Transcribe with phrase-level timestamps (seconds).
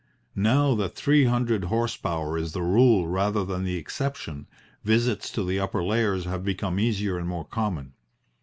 [0.33, 4.47] Now that three hundred horse power is the rule rather than the exception,
[4.83, 7.93] visits to the upper layers have become easier and more common.